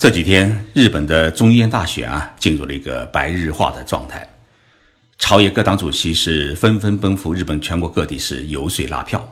[0.00, 4.26] 这几天，日本的中央大选啊，进入了一个白日化的状态。
[5.18, 9.22] 朝野各党主席是纷纷奔赴日本全国各地是游说拉票，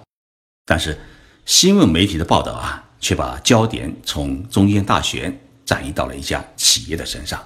[0.66, 1.00] 但是
[1.46, 5.34] 新闻媒体的报道啊，却把焦点从中央大选
[5.64, 7.42] 转移到了一家企业的身上，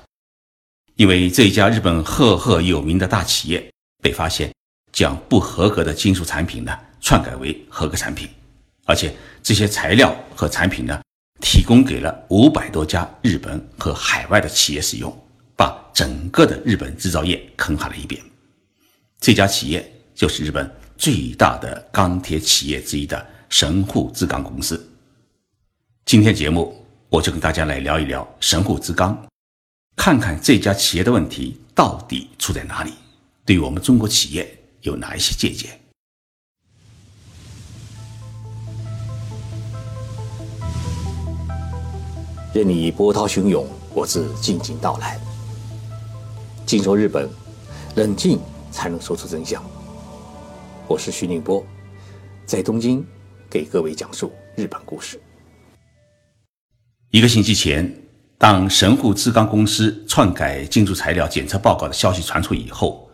[0.96, 3.64] 因为这一家日本赫赫有名的大企业
[4.02, 4.52] 被发现
[4.90, 8.28] 将不合格的金属产品呢篡改为合格产品，
[8.84, 9.14] 而且
[9.44, 11.00] 这些材料和产品呢。
[11.42, 15.12] 提供给了五百多家日本和海外的企业使用，
[15.56, 18.22] 把整个的日本制造业坑害了一遍。
[19.20, 24.88] 这家企业就是日本最大的钢铁企业之一的神户制钢公司。
[26.06, 29.26] 今天节目我就跟大家来聊一聊神户制钢，
[29.96, 32.92] 看看这家企业的问题到底出在哪里，
[33.44, 35.76] 对于我们中国企业有哪一些借鉴。
[42.54, 45.18] 任你波涛汹涌，我自静静到来。
[46.66, 47.26] 静说日本，
[47.94, 48.38] 冷静
[48.70, 49.64] 才能说出真相。
[50.86, 51.64] 我是徐宁波，
[52.44, 53.02] 在东京
[53.48, 55.18] 给各位讲述日本故事。
[57.10, 57.90] 一个星期前，
[58.36, 63.08] 当神户制钢公司篡改建筑材料检测报告的消息传出以后，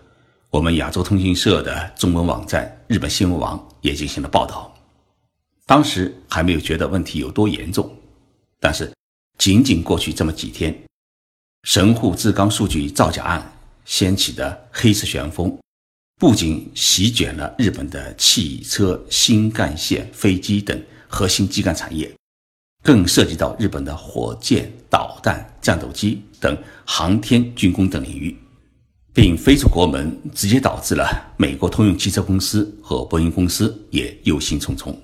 [0.50, 4.74] 我们亚洲通讯社的中文网站《日本新闻网》也进行了报道。
[5.64, 7.88] 当时还没有觉得问题有多严重，
[8.58, 8.92] 但是。
[9.38, 10.76] 仅仅过去这么几天，
[11.62, 13.52] 神户制钢数据造假案
[13.84, 15.56] 掀起的黑色旋风，
[16.20, 22.12] 不仅席卷了日本的汽车、新干线、飞机等核心基干产业，
[22.82, 28.36] 更涉及到日本的火箭、导弹、战斗机等航天军工等领域，
[29.14, 34.94] 并飞出国门，直接导致了美国通用汽车公司和波音公司也忧心忡忡。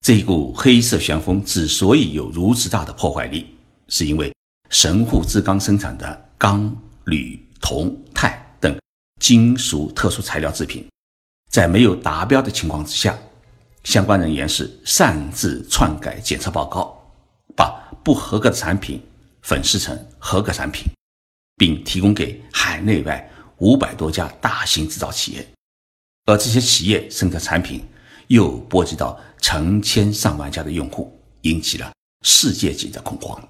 [0.00, 3.46] 这股黑色旋风之所以有如此大的破坏力，
[3.88, 4.32] 是因为
[4.70, 8.78] 神户制钢生产的钢、铝、铜、钛等
[9.20, 10.86] 金属特殊材料制品，
[11.50, 13.18] 在没有达标的情况之下，
[13.84, 16.96] 相关人员是擅自篡改检测报告，
[17.56, 19.02] 把不合格的产品
[19.42, 20.84] 粉饰成合格产品，
[21.56, 25.46] 并提供给海内外五百多家大型制造企业，
[26.24, 27.84] 而这些企业生产产品。
[28.28, 33.48] 又波及到成千上万家的用户，引起了世界级的恐慌。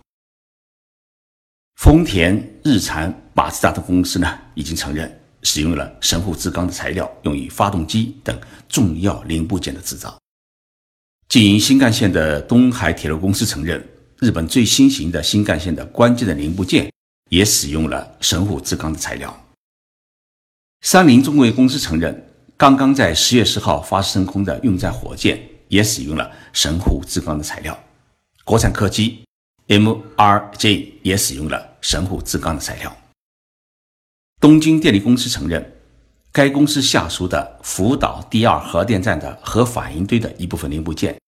[1.77, 8.39] 丰田、日产、马自达等公司呢，已经承认使用了神户制钢的材料，用于发动机等
[8.69, 10.19] 重要零部件的制造。
[11.29, 13.87] 经营新干线的东海铁路公司承认，
[14.19, 16.93] 日本最新型的新干线的关键的零部件
[17.31, 19.47] 也使用了神户制钢的材料。
[20.83, 22.25] 三菱重工公司承认。
[22.57, 27.79] 刚刚在十月十号发射升空的运载火箭也使用了神户制钢的材料，
[28.45, 29.23] 国产客机
[29.69, 32.97] MRJ 也使用了神户制钢的材料。
[34.41, 35.73] 东京电力公司承认，
[36.33, 41.19] 该公司下属的福岛第二核电站的核反应堆的一部分零部件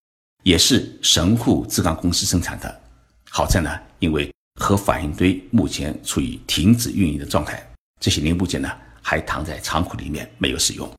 [0.44, 2.80] 也是神户制钢公司生产的。
[3.28, 7.64] 好在呢，因为核反应堆目前处于停止运营的状态，
[8.00, 8.70] 这些零部件呢
[9.02, 10.90] 还躺在仓库里面没有使用。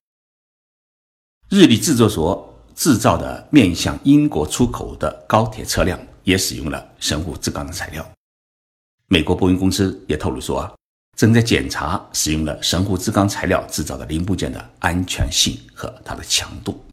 [1.49, 8.07] 日立制作所制造的面向英国出口的高铁车辆也使用了神户制钢的材料。
[9.07, 10.73] 美国波音公司也透露说，
[11.17, 16.83] 正在检查使用了神户制钢材料制造的零部件的安全性和它的强度。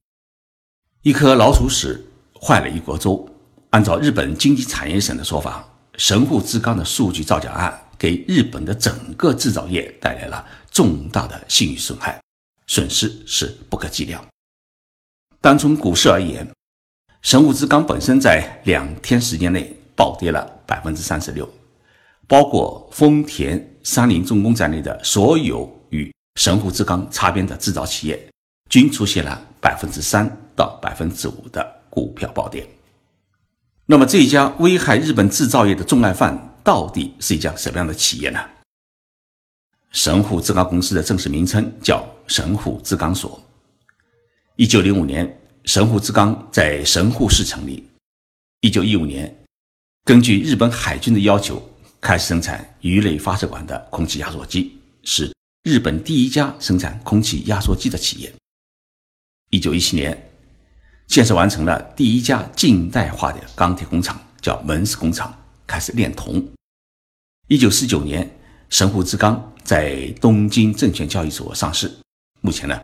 [1.03, 2.05] 一颗老鼠屎
[2.41, 3.29] 坏了一锅粥。
[3.71, 5.63] 按照日本经济产业省的说法，
[5.99, 12.19] 神户制钢的数据造假案给日本的整个制造业带来了重大的信誉损害，
[12.67, 14.27] 损失是不可计量。
[15.41, 16.47] 单从股市而言，
[17.23, 21.49] 神户制钢本身在两天时间内暴跌了百分之三十六，
[22.27, 28.29] 包括丰田、三菱重工在内的所有与神户制钢擦边的制造企业，
[28.69, 32.69] 均出现了百分之三到百分之五的股票暴跌。
[33.87, 38.41] 那么，这一家危害日本制造业的重案犯到底是一家什么样的企业呢？
[39.93, 43.41] 神户制钢公司的正式名称叫神户制钢所。
[44.59, 47.89] 一九零五年，神户制钢在神户市成立。
[48.61, 49.33] 一九一五年，
[50.03, 51.63] 根据日本海军的要求，
[52.01, 55.33] 开始生产鱼类发射管的空气压缩机，是
[55.63, 58.35] 日本第一家生产空气压缩机的企业。
[59.51, 60.29] 一九一七年，
[61.07, 65.33] 建设完成了第一家近代化的钢铁工厂，叫门市工厂，
[65.69, 66.45] 开始炼铜。
[67.47, 68.29] 一九四九年，
[68.71, 71.89] 神户制钢在东京证券交易所上市。
[72.41, 72.77] 目前呢？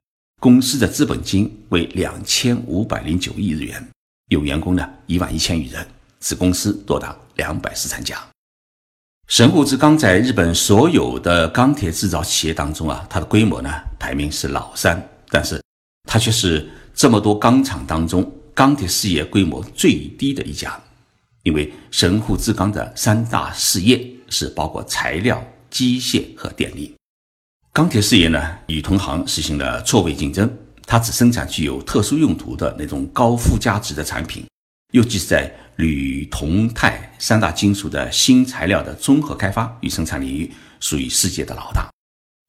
[0.44, 3.82] 公司的资本金为两千五百零九亿日元，
[4.28, 5.86] 有员工呢一万一千余人，
[6.20, 8.22] 子公司多达两百十三家。
[9.26, 15.58] 神户制钢在日本所有的钢铁制造企业当中啊，它的规模呢排名是老三，但是
[16.06, 20.78] 它却是这么多钢厂当中钢铁事业规模最低的一家。
[21.44, 26.94] 因为神户制钢的三大事业是包括材料、机械和电力。
[27.74, 30.48] 钢铁事业呢与同行实行了错位竞争，
[30.86, 34.46] 它只生产具有特殊用途的那种高附加值的产品，
[34.92, 41.90] 尤其是在铝、铜、钛三大金属的新材料的综合开发与生产领域，属于世界的老大。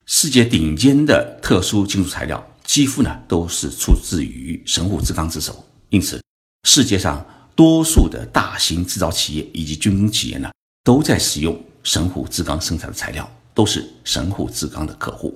[0.06, 6.22] 世界顶尖的特殊金属材料几乎呢都是出自于神户制钢之手，因此
[6.68, 7.26] 世界上。
[7.56, 10.50] 多数的大型制造企业以及军工企业呢，
[10.84, 13.26] 都在使用神户制钢生产的材料，
[13.56, 15.34] 都是神户制钢的客户。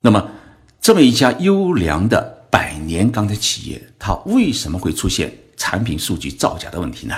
[0.00, 0.30] 那么，
[0.80, 7.14] 这么一家优良的百年钢铁企业，它为什么会出现产品数据造假的问题呢？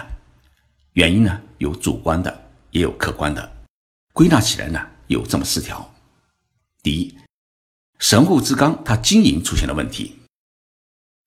[0.94, 3.52] 原因呢，有主观的，也有客观的。
[4.14, 5.94] 归纳起来呢，有这么四条：
[6.82, 7.14] 第一，
[7.98, 10.16] 神户制钢它经营出现了问题。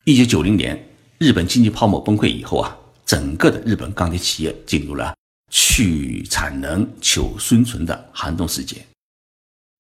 [0.06, 0.88] 一九九零年。
[1.20, 2.76] 日本经济泡沫崩溃以后啊，
[3.06, 5.16] 整个的日本钢铁企业进入了
[5.52, 8.84] 去产能求生存的寒冬时节。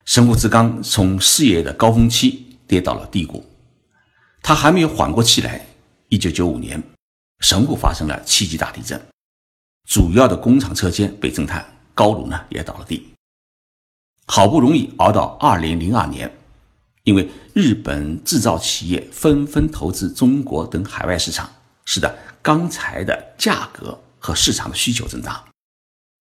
[0.05, 3.43] 神户制钢从事业的高峰期跌到了低谷，
[4.43, 5.65] 他还没有缓过气来。
[6.09, 6.83] 一九九五年，
[7.39, 9.01] 神户发生了七级大地震，
[9.87, 11.65] 主要的工厂车间被震塌，
[11.95, 13.07] 高炉呢也倒了地。
[14.27, 16.31] 好不容易熬到二零零二年。
[17.03, 21.51] 因为日本制造企业纷纷投资中国等海外市场，
[21.83, 25.43] 使得钢材的价格和市场的需求增大，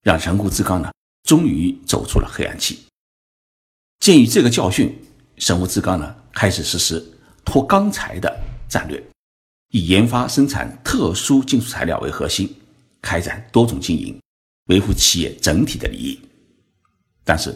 [0.02, 0.91] 让神户制钢呢
[1.25, 2.79] 终于走出了黑暗期。
[4.00, 4.97] 鉴于这个教训，
[5.37, 7.05] 神户制钢呢开始实施
[7.44, 9.02] 脱钢材的战略，
[9.73, 12.52] 以研发生产特殊金属材料为核心，
[13.02, 14.20] 开展多种经营，
[14.67, 16.20] 维护企业整体的利益。
[17.25, 17.55] 但是，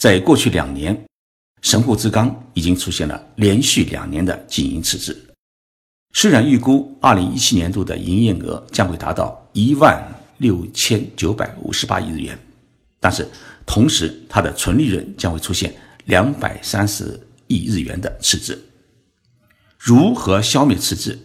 [0.00, 0.96] 在过去两年。
[1.60, 5.34] 神户制钢已经出现了连续两年的经营赤字，
[6.14, 10.00] 虽然预估二零一七年度的营业额将会达到一万
[10.38, 12.38] 六千九百五十八亿日元，
[12.98, 13.28] 但是
[13.66, 15.74] 同时它的纯利润将会出现
[16.06, 18.60] 两百三十亿日元的赤字。
[19.78, 21.18] 如何消灭赤字？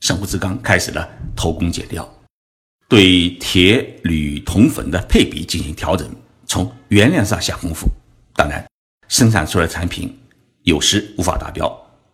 [0.00, 2.08] 神户制钢开始了偷工减料，
[2.88, 6.08] 对铁、铝、铜粉的配比进行调整，
[6.46, 7.88] 从原料上下功夫。
[8.34, 8.64] 当然。
[9.08, 10.14] 生产出来产品
[10.64, 11.66] 有时无法达标，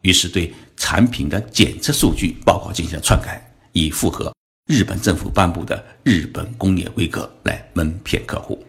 [0.02, 4.32] 于是对产品的检测数据报告进行了篡改，以符合
[4.66, 8.64] 日本政府颁布的日本工业规格来蒙骗客户。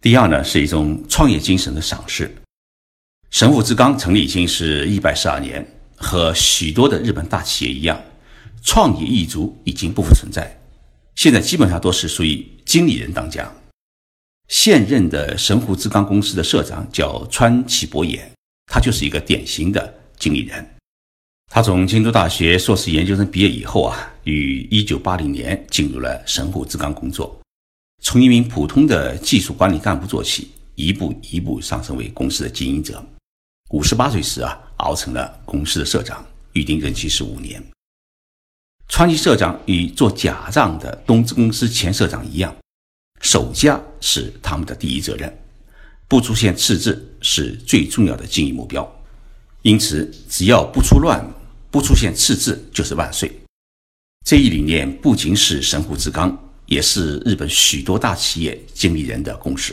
[0.00, 2.34] 第二呢，是一种创业精神的赏识。
[3.30, 5.66] 神户制钢成立已经是一百十二年，
[5.96, 8.02] 和许多的日本大企业一样，
[8.62, 10.58] 创业一族已经不复存在，
[11.14, 13.52] 现在基本上都是属于经理人当家。
[14.48, 18.32] 现任的神户制钢公司的社长叫川崎博也，
[18.64, 20.66] 他就是一个典型的经理人。
[21.52, 27.40] 他从京都大学硕士研究生毕业以后啊，于1980年进入了神户制钢工作，
[28.02, 33.04] 从一名普通的技术管理干部做起，一步一步上升为公司的经营者。
[33.70, 37.62] 58岁时啊，熬成了公司的社长，预定任期是五年。
[38.88, 42.54] 川崎社长与做假账的东芝公司前社长一样。
[43.20, 45.32] 守家是他们的第一责任，
[46.08, 48.84] 不出现赤字是最重要的经营目标。
[49.62, 51.24] 因此，只要不出乱，
[51.70, 53.30] 不出现赤字就是万岁。
[54.26, 59.72] 这一理念不仅是神户制钢，也是日本许多大企业经理人的共识。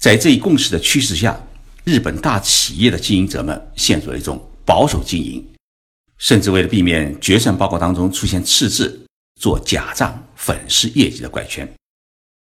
[0.00, 1.38] 在这一共识的驱使下，
[1.84, 5.46] 日本大企业的经营者们陷入了一种保守经营，
[6.16, 9.06] 甚至为了避免决算报告当中出现赤字，
[9.38, 11.70] 做假账粉饰业绩的怪圈。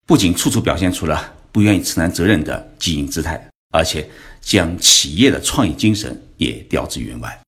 [0.06, 4.08] 不仅处处表现出了不愿意承担责任的经营姿态，而且
[4.40, 7.40] 将企业的创意精神也调之云外。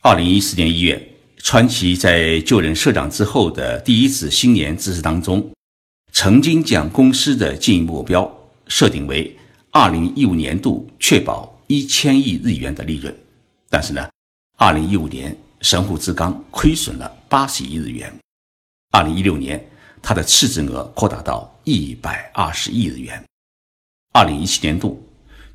[0.00, 1.07] 二零一四年一月，
[1.42, 5.50] 川崎在就任社长之后的第一次新年致辞当中，
[6.12, 8.30] 曾经将公司的经营目标
[8.66, 9.36] 设定为
[9.70, 13.14] 二零一五年度确保一千亿日元的利润。
[13.70, 14.08] 但是呢，
[14.56, 18.12] 二零一五年神户制钢亏损了八十亿日元。
[18.90, 19.64] 二零一六年。
[20.00, 23.22] 它的赤字额扩大到一百二十亿日元，
[24.12, 25.04] 二零一七年度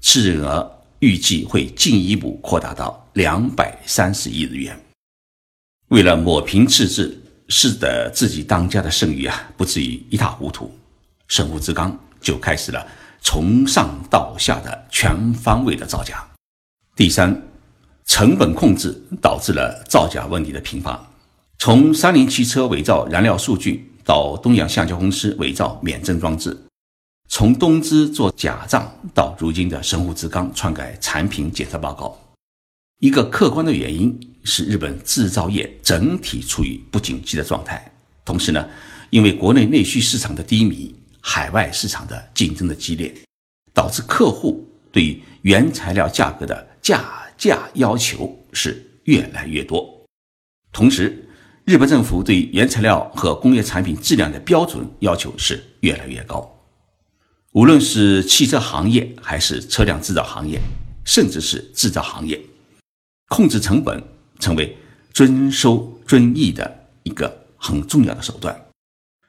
[0.01, 4.77] 赤字额预计会进一步扩大到两百三十亿日元。
[5.93, 7.15] 为了抹平赤字，
[7.49, 10.73] 使得自己当家的声誉啊不至于一塌糊涂，
[11.27, 12.83] 神户制钢就开始了
[13.21, 16.27] 从上到下的全方位的造假。
[16.95, 17.39] 第三，
[18.07, 20.99] 成本控制导致了造假问题的频发，
[21.59, 23.87] 从三菱汽车伪造燃料数据。
[24.03, 26.57] 到东洋橡胶公司伪造免征装置，
[27.29, 32.17] 从东芝做假账到如今的神户制钢篡改产品检测报告，
[32.99, 37.91] 一个客观的原因是日本制造业整体处于不景气的状态。
[38.25, 38.65] 同时呢，
[39.09, 43.13] 因为国内内需市场的低迷，海外市场的竞争的激烈，
[43.73, 47.03] 导致客户对原材料价格的价
[47.37, 50.05] 价要求是越来越多。
[50.71, 51.27] 同时，
[51.65, 56.49] 日本政府对原材料和工业产品质量的标准要求是越来越高，
[57.51, 60.59] 无论是汽车行业，还是车辆制造行业，
[61.05, 62.39] 甚至是制造行业，
[63.33, 63.99] 控制成本
[64.37, 64.77] 成为
[65.11, 68.55] 遵收遵义的一个很重要的手段。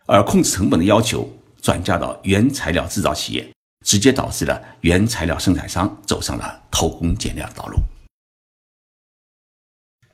[0.04, 1.26] 而控制成本的要求
[1.62, 3.50] 转嫁到原材料制造企业，
[3.82, 7.78] 直接导致了原材料生产商走上了偷工减料的道路。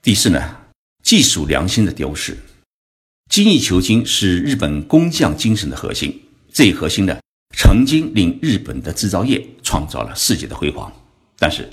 [0.00, 0.56] 第四呢？
[1.02, 2.38] 技术良心的丢失，
[3.28, 6.22] 精益求精是日本工匠精神的核心。
[6.52, 7.18] 这一核心呢，
[7.56, 10.92] 曾经令日本的制造业创造了世界的辉煌。
[11.36, 11.68] 但是，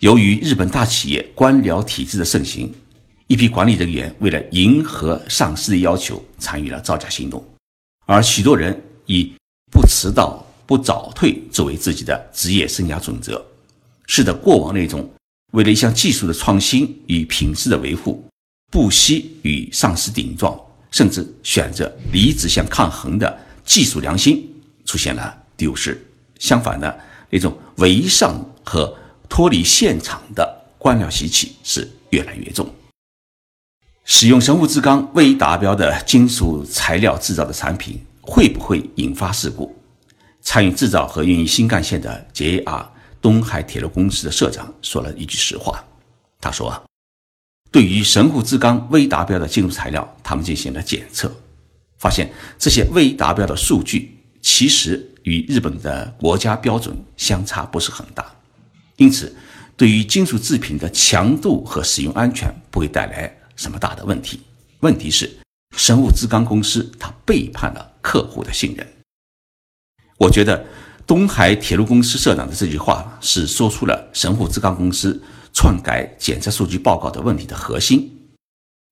[0.00, 2.70] 由于日本大企业官僚体制的盛行，
[3.28, 7.42] 一批管理人员为了迎合上司的要求，参与了造假行动，
[8.04, 9.32] 而许多人以
[9.72, 13.42] 不迟到、不早退作为自己的职业生涯准则，
[14.06, 15.10] 使得过往那种
[15.52, 18.22] 为了一项技术的创新与品质的维护。
[18.70, 20.54] 不惜与上司顶撞，
[20.90, 24.46] 甚至选择离职相抗衡的技术良心
[24.84, 25.98] 出现了丢失。
[26.38, 27.00] 相反的，
[27.30, 28.94] 那种唯上和
[29.28, 32.68] 脱离现场的官僚习气是越来越重。
[34.04, 39.76] 使用神户制钢未达标的金属材料制造的产品，会不会引发事故？
[40.40, 42.86] 参与制造和运营新干线的 JR
[43.20, 45.84] 东海铁路公司的社长说了一句实话，
[46.40, 46.80] 他说。
[47.72, 51.30] 对于神户制钢未达标的金属材料，他们进行了检测，
[51.98, 58.24] 发现这些未达标的数据其实与日本的国家标准相差不是很大，
[58.96, 59.34] 因此
[59.76, 64.40] 对于金属制品的强度和使用安全不会带来什么大的问题。
[64.80, 65.30] 问题是
[65.76, 68.86] 神户制钢公司它背叛了客户的信任。
[70.18, 70.64] 我觉得
[71.06, 75.22] 东海铁路公司社长的这句话是说出了神户制钢公司。
[75.58, 78.28] 篡改检测数据报告的问题的核心，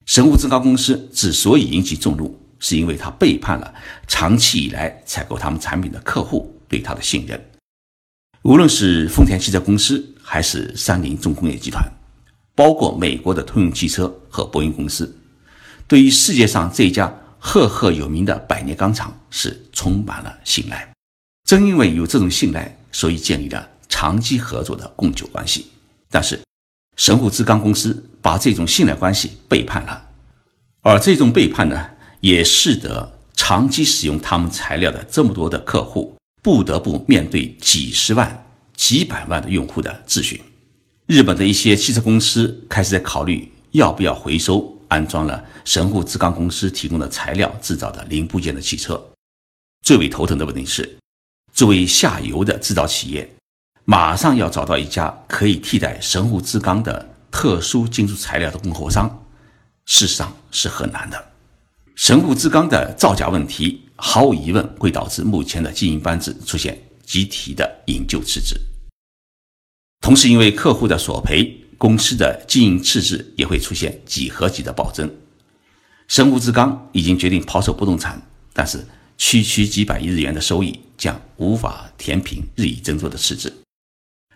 [0.07, 3.75] 神户制钢公司之所以引起众怒，是因为他背叛了
[4.07, 7.39] 长期以来采购他们产品的客户对他的信任。
[8.45, 11.83] 无论是丰田汽车公司，还是三菱重工业集团，
[12.55, 15.17] 包括美国的通用汽车和波音公司，
[15.89, 20.87] 对于世界上这家赫赫有名的百年钢厂是充满了信赖。
[21.49, 25.69] 正因为有这种信赖，所以建立了长期合作的供求关系。
[26.11, 26.39] 但是，
[26.99, 30.11] 神户制钢公司把这种信赖关系背叛了，
[30.83, 31.83] 而这种背叛呢，
[32.21, 36.14] 也使得长期使用他们材料的这么多的客户
[36.45, 38.47] 不得不面对几十万、
[38.77, 40.39] 几百万的用户的质询。
[41.07, 49.03] 日本的一些汽车公司开始在考虑要不要回收安装了神户制钢公司提供的材料制造的零部件的汽车。
[49.87, 50.99] 最为头疼的问题是，
[51.55, 53.27] 作为下游的制造企业。
[53.87, 59.09] 马上要找到一家可以替代神户制钢的特殊金属材料的供货商，
[59.87, 61.25] 事实上是很难的。
[61.95, 68.59] 神户制钢的造假问题，毫无疑问会导致目前的经营班子出现集体的引咎辞职。
[70.01, 75.11] 同时，因为客户的索赔，公司的经营赤字也会出现几何级的暴增。
[76.09, 78.21] 神户制钢已经决定抛售不动产，
[78.53, 78.87] 但是
[79.17, 83.63] 区区几百亿日元的收益将无法填平日益增多的赤字。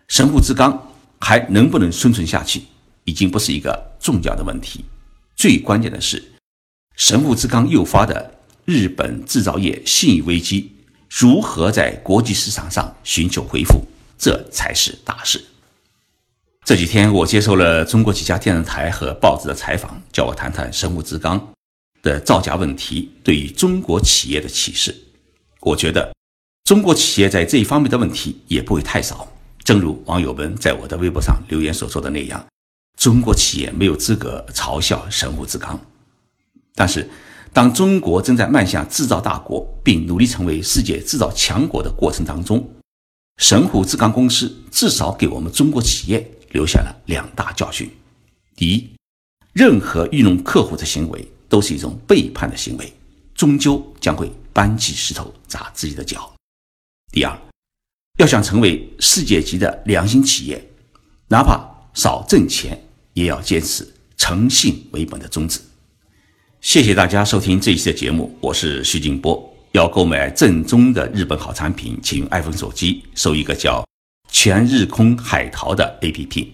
[0.09, 2.63] 神户制钢还能不能生存下去，
[3.05, 4.85] 已经不是一个重要的问题。
[5.37, 6.33] 最关键的是，
[6.97, 8.38] 神户制钢诱发的
[8.69, 10.71] 日本制造业信誉危机
[11.09, 13.83] 如何在国际市场上寻求恢复，
[14.19, 15.43] 这才是大事。
[16.67, 21.55] 这几天我接受了中国几家电视台和报纸的采访，叫我谈谈神户制钢
[22.03, 24.95] 的造假问题对于中国企业的启示。
[25.61, 26.13] 我觉得，
[26.65, 29.33] 中国企业在这一方面的问题也不会太少。
[29.65, 32.47] 正如网友们在我的微博上留言所说的那样，
[32.99, 35.81] 中国企业没有资格嘲笑神户制钢。
[36.75, 37.09] 但是，
[37.53, 42.69] 当中国正在迈向制造大国，并努力成为世界制造强国的过程当中，
[43.39, 47.91] 神户制钢公司至少给我们中国企业留下了两大教训：
[48.55, 48.91] 第一，
[49.53, 52.93] 任何愚弄客户的行为都是一种背叛的行为，
[53.35, 56.19] 终究将会搬起石头砸自己的脚；
[57.13, 57.39] 第二。
[58.19, 60.71] 要想成为世界级的良心企业，
[61.29, 61.65] 哪怕
[61.95, 62.77] 少挣钱，
[63.13, 63.87] 也要坚持
[64.17, 65.61] 诚信为本的宗旨。
[66.61, 69.41] 谢谢大家收听这一期的节目，我是徐静波。
[69.73, 73.87] 要购买正宗的日本好产品，请用 iPhone 手机搜一个叫
[74.33, 76.49] “全日空海淘”的 APP，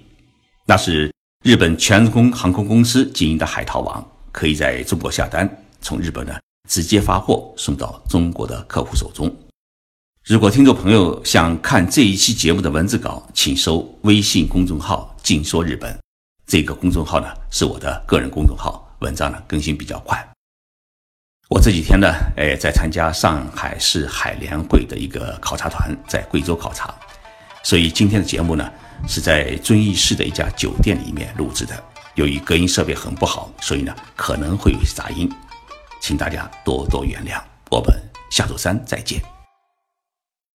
[0.66, 1.10] 那是
[1.42, 5.48] 日本全日空航空公司经营的海淘网，可以在中国下单，
[5.80, 6.34] 从日本呢
[6.68, 9.34] 直接发货送到中国的客户手中。
[10.22, 15.98] 如果听众朋友想看这一期节目的文字稿，请搜微信公众号“静说日本”。
[16.46, 20.26] 这个公众号呢是我的个人公众号，文章呢更新比较快。
[21.50, 26.94] 我这几天呢，哎，在参加上海市海联会的一个考察团，在贵州考察，
[27.62, 28.70] 所以今天的节目呢
[29.06, 31.82] 是在遵义市的一家酒店里面录制的。
[32.14, 35.30] 由于隔音设备很不好，所以呢可能会有些杂音，
[36.00, 37.40] 请大家多多原谅。
[37.70, 37.94] 我们
[38.30, 39.33] 下周三再见。